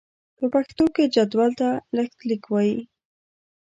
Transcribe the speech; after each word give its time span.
په 0.37 0.45
پښتو 0.53 0.85
کې 0.95 1.11
جدول 1.15 1.51
ته 1.59 1.69
لښتليک 1.95 2.43
وايي. 2.47 2.79